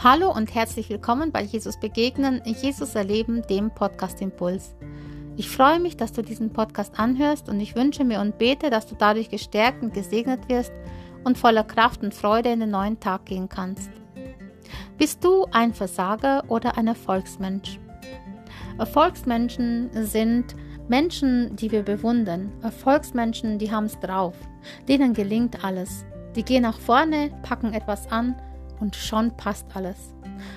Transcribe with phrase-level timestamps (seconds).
[0.00, 4.76] Hallo und herzlich willkommen bei Jesus Begegnen, Jesus Erleben, dem Podcast Impuls.
[5.36, 8.86] Ich freue mich, dass du diesen Podcast anhörst und ich wünsche mir und bete, dass
[8.86, 10.70] du dadurch gestärkt und gesegnet wirst
[11.24, 13.90] und voller Kraft und Freude in den neuen Tag gehen kannst.
[14.98, 17.80] Bist du ein Versager oder ein Erfolgsmensch?
[18.78, 20.54] Erfolgsmenschen sind
[20.86, 22.52] Menschen, die wir bewundern.
[22.62, 24.36] Erfolgsmenschen, die haben es drauf.
[24.86, 26.04] Denen gelingt alles.
[26.36, 28.36] Die gehen nach vorne, packen etwas an
[28.80, 30.14] und schon passt alles.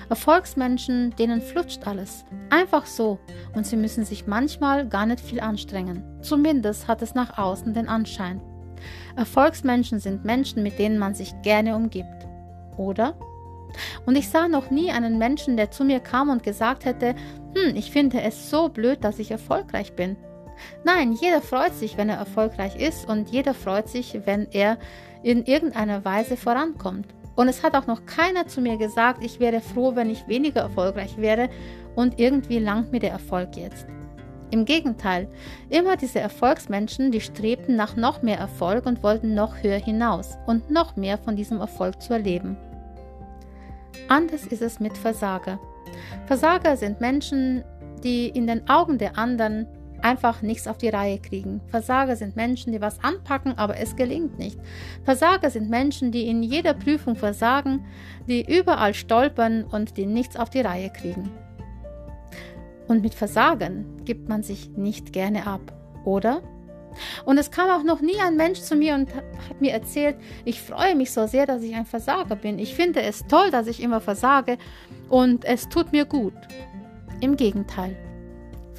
[0.08, 2.24] Erfolgsmenschen, denen flutscht alles.
[2.50, 3.18] Einfach so.
[3.54, 6.04] Und sie müssen sich manchmal gar nicht viel anstrengen.
[6.22, 8.40] Zumindest hat es nach außen den Anschein.
[9.16, 12.26] Erfolgsmenschen sind Menschen, mit denen man sich gerne umgibt.
[12.76, 13.14] Oder?
[14.06, 17.14] Und ich sah noch nie einen Menschen, der zu mir kam und gesagt hätte,
[17.54, 20.16] hm, ich finde es so blöd, dass ich erfolgreich bin.
[20.84, 24.78] Nein, jeder freut sich, wenn er erfolgreich ist und jeder freut sich, wenn er
[25.22, 27.06] in irgendeiner Weise vorankommt.
[27.34, 30.60] Und es hat auch noch keiner zu mir gesagt, ich wäre froh, wenn ich weniger
[30.60, 31.48] erfolgreich wäre
[31.94, 33.86] und irgendwie langt mir der Erfolg jetzt.
[34.50, 35.28] Im Gegenteil,
[35.70, 40.70] immer diese Erfolgsmenschen, die strebten nach noch mehr Erfolg und wollten noch höher hinaus und
[40.70, 42.58] noch mehr von diesem Erfolg zu erleben.
[44.08, 45.58] Anders ist es mit Versager.
[46.26, 47.64] Versager sind Menschen,
[48.04, 49.66] die in den Augen der anderen
[50.02, 51.60] einfach nichts auf die Reihe kriegen.
[51.68, 54.58] Versager sind Menschen, die was anpacken, aber es gelingt nicht.
[55.04, 57.84] Versager sind Menschen, die in jeder Prüfung versagen,
[58.26, 61.30] die überall stolpern und die nichts auf die Reihe kriegen.
[62.88, 65.72] Und mit Versagen gibt man sich nicht gerne ab,
[66.04, 66.42] oder?
[67.24, 70.60] Und es kam auch noch nie ein Mensch zu mir und hat mir erzählt, ich
[70.60, 72.58] freue mich so sehr, dass ich ein Versager bin.
[72.58, 74.58] Ich finde es toll, dass ich immer versage
[75.08, 76.34] und es tut mir gut.
[77.20, 77.96] Im Gegenteil.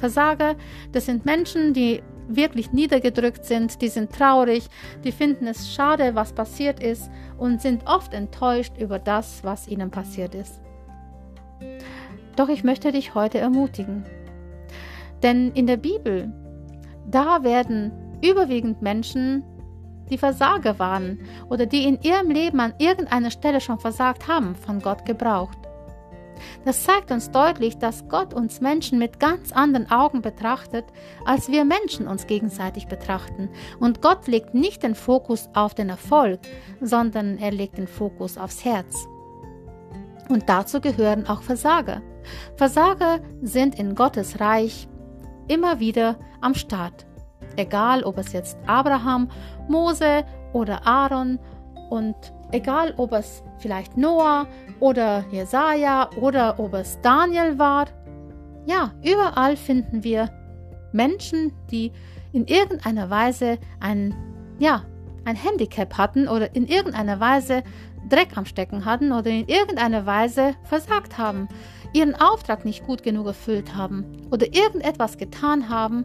[0.04, 0.56] Versager,
[0.92, 4.68] das sind Menschen, die wirklich niedergedrückt sind, die sind traurig,
[5.02, 9.90] die finden es schade, was passiert ist und sind oft enttäuscht über das, was ihnen
[9.90, 10.60] passiert ist.
[12.36, 14.04] Doch ich möchte dich heute ermutigen.
[15.22, 16.30] Denn in der Bibel,
[17.10, 17.90] da werden
[18.22, 19.42] überwiegend Menschen,
[20.10, 24.80] die Versager waren oder die in ihrem Leben an irgendeiner Stelle schon versagt haben, von
[24.80, 25.63] Gott gebraucht.
[26.64, 30.84] Das zeigt uns deutlich, dass Gott uns Menschen mit ganz anderen Augen betrachtet,
[31.24, 33.50] als wir Menschen uns gegenseitig betrachten.
[33.80, 36.40] Und Gott legt nicht den Fokus auf den Erfolg,
[36.80, 39.06] sondern er legt den Fokus aufs Herz.
[40.28, 42.02] Und dazu gehören auch Versager.
[42.56, 44.88] Versager sind in Gottes Reich
[45.48, 47.06] immer wieder am Start.
[47.56, 49.30] Egal, ob es jetzt Abraham,
[49.68, 51.38] Mose oder Aaron
[51.90, 52.16] und
[52.54, 54.46] egal, ob es vielleicht Noah
[54.80, 57.86] oder Jesaja oder ob es Daniel war.
[58.64, 60.30] Ja, überall finden wir
[60.92, 61.92] Menschen, die
[62.32, 64.14] in irgendeiner Weise ein,
[64.58, 64.84] ja,
[65.24, 67.62] ein Handicap hatten oder in irgendeiner Weise
[68.08, 71.48] Dreck am Stecken hatten oder in irgendeiner Weise versagt haben,
[71.92, 76.04] ihren Auftrag nicht gut genug erfüllt haben oder irgendetwas getan haben,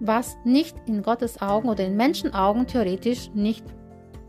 [0.00, 3.64] was nicht in Gottes Augen oder in Menschen Augen theoretisch nicht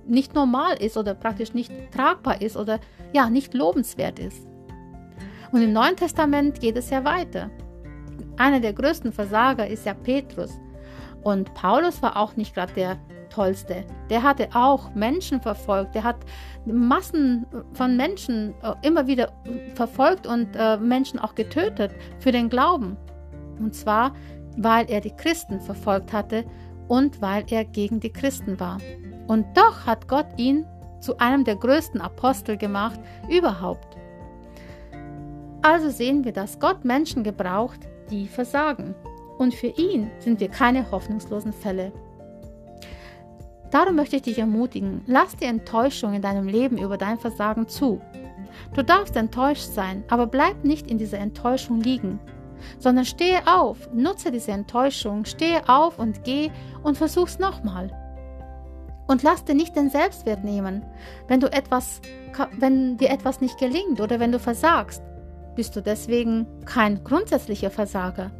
[0.07, 2.79] nicht normal ist oder praktisch nicht tragbar ist oder
[3.13, 4.45] ja, nicht lobenswert ist.
[5.51, 7.49] Und im Neuen Testament geht es ja weiter.
[8.37, 10.51] Einer der größten Versager ist ja Petrus.
[11.23, 12.97] Und Paulus war auch nicht gerade der
[13.29, 13.83] Tollste.
[14.09, 15.95] Der hatte auch Menschen verfolgt.
[15.95, 16.17] Der hat
[16.65, 19.31] Massen von Menschen äh, immer wieder
[19.75, 22.97] verfolgt und äh, Menschen auch getötet für den Glauben.
[23.59, 24.13] Und zwar,
[24.57, 26.45] weil er die Christen verfolgt hatte
[26.87, 28.77] und weil er gegen die Christen war.
[29.27, 30.65] Und doch hat Gott ihn
[30.99, 32.99] zu einem der größten Apostel gemacht
[33.29, 33.95] überhaupt.
[35.61, 37.79] Also sehen wir, dass Gott Menschen gebraucht,
[38.11, 38.93] die versagen.
[39.37, 41.91] Und für ihn sind wir keine hoffnungslosen Fälle.
[43.71, 47.99] Darum möchte ich dich ermutigen, lass die Enttäuschung in deinem Leben über dein Versagen zu.
[48.73, 52.19] Du darfst enttäuscht sein, aber bleib nicht in dieser Enttäuschung liegen,
[52.79, 56.51] sondern stehe auf, nutze diese Enttäuschung, stehe auf und geh
[56.83, 57.91] und versuch's nochmal.
[59.07, 60.83] Und lass dir nicht den Selbstwert nehmen,
[61.27, 62.01] wenn du etwas,
[62.57, 65.03] wenn dir etwas nicht gelingt oder wenn du versagst.
[65.55, 68.31] Bist du deswegen kein grundsätzlicher Versager?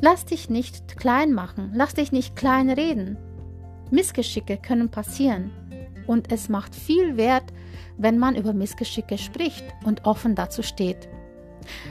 [0.00, 3.18] Lass dich nicht klein machen, lass dich nicht klein reden.
[3.90, 5.52] Missgeschicke können passieren
[6.06, 7.52] und es macht viel Wert,
[7.98, 11.08] wenn man über Missgeschicke spricht und offen dazu steht.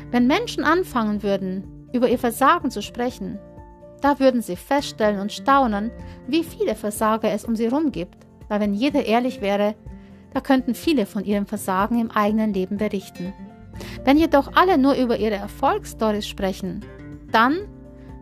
[0.09, 3.39] Wenn Menschen anfangen würden, über ihr Versagen zu sprechen,
[4.01, 5.91] da würden sie feststellen und staunen,
[6.27, 9.75] wie viele Versager es um sie herum gibt, weil wenn jeder ehrlich wäre,
[10.33, 13.33] da könnten viele von ihrem Versagen im eigenen Leben berichten.
[14.03, 16.85] Wenn jedoch alle nur über ihre Erfolgsstories sprechen,
[17.31, 17.67] dann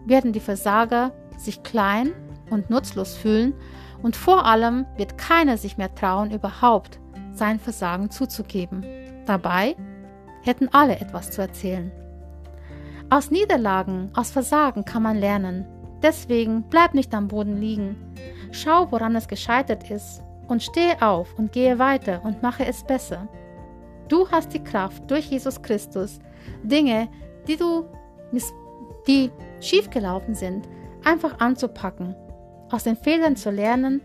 [0.05, 2.11] werden die Versager sich klein
[2.49, 3.53] und nutzlos fühlen
[4.01, 6.99] und vor allem wird keiner sich mehr trauen, überhaupt
[7.31, 8.85] sein Versagen zuzugeben.
[9.25, 9.75] Dabei
[10.41, 11.91] hätten alle etwas zu erzählen.
[13.11, 15.65] Aus Niederlagen, aus Versagen kann man lernen.
[16.03, 17.97] Deswegen bleib nicht am Boden liegen.
[18.51, 23.27] Schau, woran es gescheitert ist und stehe auf und gehe weiter und mache es besser.
[24.09, 26.19] Du hast die Kraft durch Jesus Christus,
[26.63, 27.09] Dinge,
[27.47, 27.85] die du
[29.07, 30.69] die schiefgelaufen sind,
[31.03, 32.15] einfach anzupacken,
[32.69, 34.01] aus den Fehlern zu lernen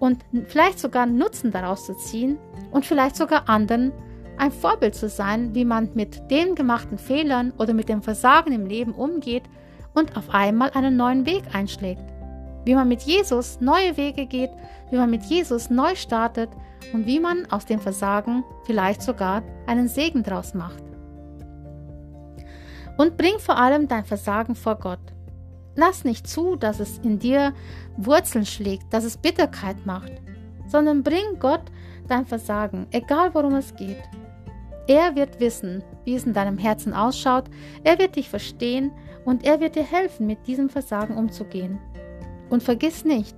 [0.00, 2.36] und vielleicht sogar Nutzen daraus zu ziehen
[2.72, 3.92] und vielleicht sogar anderen
[4.40, 8.64] ein Vorbild zu sein, wie man mit den gemachten Fehlern oder mit dem Versagen im
[8.64, 9.44] Leben umgeht
[9.94, 12.02] und auf einmal einen neuen Weg einschlägt.
[12.64, 14.50] Wie man mit Jesus neue Wege geht,
[14.90, 16.48] wie man mit Jesus neu startet
[16.94, 20.82] und wie man aus dem Versagen vielleicht sogar einen Segen draus macht.
[22.96, 25.00] Und bring vor allem dein Versagen vor Gott.
[25.76, 27.52] Lass nicht zu, dass es in dir
[27.96, 30.12] Wurzeln schlägt, dass es Bitterkeit macht,
[30.66, 31.64] sondern bring Gott
[32.08, 34.02] dein Versagen, egal worum es geht.
[34.90, 37.44] Er wird wissen, wie es in deinem Herzen ausschaut,
[37.84, 38.90] er wird dich verstehen
[39.24, 41.78] und er wird dir helfen, mit diesem Versagen umzugehen.
[42.48, 43.36] Und vergiss nicht,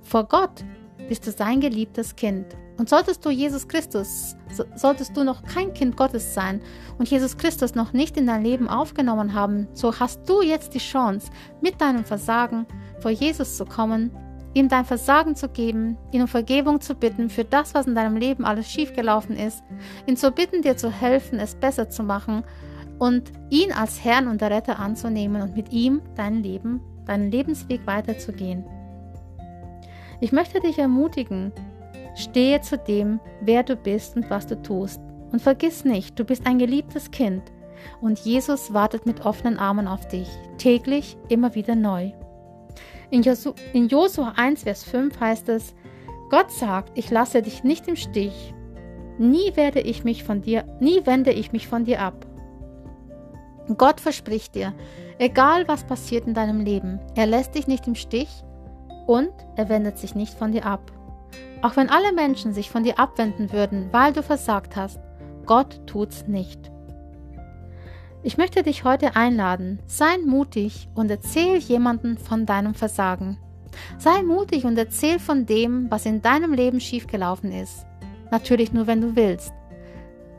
[0.00, 0.64] vor Gott
[1.08, 2.56] bist du sein geliebtes Kind.
[2.76, 4.36] Und solltest du Jesus Christus,
[4.76, 6.62] solltest du noch kein Kind Gottes sein
[6.98, 10.78] und Jesus Christus noch nicht in dein Leben aufgenommen haben, so hast du jetzt die
[10.78, 12.64] Chance, mit deinem Versagen
[13.00, 14.12] vor Jesus zu kommen,
[14.54, 18.16] ihm dein Versagen zu geben, ihn um Vergebung zu bitten für das, was in deinem
[18.16, 19.62] Leben alles schiefgelaufen ist,
[20.06, 22.44] ihn zu bitten, dir zu helfen, es besser zu machen
[22.98, 28.64] und ihn als Herrn und Retter anzunehmen und mit ihm dein Leben, deinen Lebensweg weiterzugehen.
[30.20, 31.52] Ich möchte dich ermutigen,
[32.16, 35.00] stehe zu dem, wer du bist und was du tust.
[35.30, 37.42] Und vergiss nicht, du bist ein geliebtes Kind
[38.00, 42.12] und Jesus wartet mit offenen Armen auf dich, täglich immer wieder neu.
[43.10, 45.74] In, Josu, in Josua 1, Vers 5 heißt es,
[46.30, 48.54] Gott sagt, ich lasse dich nicht im Stich.
[49.18, 52.26] Nie werde ich mich von dir, nie wende ich mich von dir ab.
[53.76, 54.74] Gott verspricht dir,
[55.18, 58.28] egal was passiert in deinem Leben, er lässt dich nicht im Stich
[59.06, 60.92] und er wendet sich nicht von dir ab.
[61.62, 65.00] Auch wenn alle Menschen sich von dir abwenden würden, weil du versagt hast,
[65.46, 66.70] Gott tut's nicht.
[68.24, 73.38] Ich möchte dich heute einladen, sei mutig und erzähl jemanden von deinem Versagen.
[73.96, 77.86] Sei mutig und erzähl von dem, was in deinem Leben schiefgelaufen ist.
[78.32, 79.52] Natürlich nur, wenn du willst.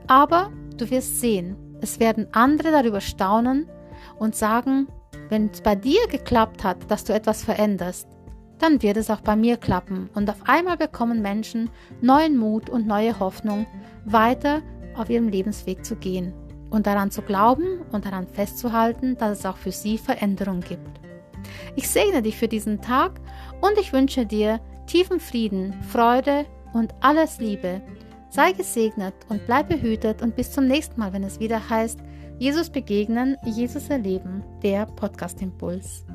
[0.08, 3.70] Aber du wirst sehen, es werden andere darüber staunen
[4.18, 4.88] und sagen,
[5.30, 8.10] wenn es bei dir geklappt hat, dass du etwas veränderst,
[8.58, 11.70] dann wird es auch bei mir klappen und auf einmal bekommen Menschen
[12.02, 13.68] neuen Mut und neue Hoffnung,
[14.04, 14.62] weiter
[14.98, 16.34] auf ihrem Lebensweg zu gehen
[16.70, 21.00] und daran zu glauben und daran festzuhalten, dass es auch für sie Veränderung gibt.
[21.76, 23.20] Ich segne dich für diesen Tag
[23.62, 27.82] und ich wünsche dir tiefen Frieden, Freude und alles Liebe.
[28.30, 32.00] Sei gesegnet und bleib behütet und bis zum nächsten Mal, wenn es wieder heißt,
[32.38, 36.06] Jesus begegnen, Jesus erleben, der Podcast Impuls.